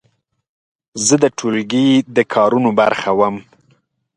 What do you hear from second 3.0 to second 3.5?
یم.